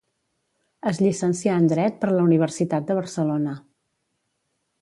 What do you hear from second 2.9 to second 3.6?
de Barcelona.